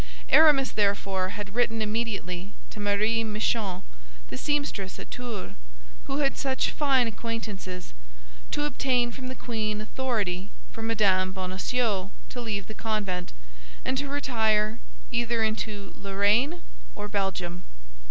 [0.29, 3.83] Aramis therefore had written immediately to Marie Michon,
[4.29, 5.53] the seamstress at Tours
[6.05, 7.93] who had such fine acquaintances,
[8.49, 11.33] to obtain from the queen authority for Mme.
[11.33, 13.31] Bonacieux to leave the convent,
[13.85, 14.79] and to retire
[15.11, 16.63] either into Lorraine
[16.95, 17.63] or Belgium.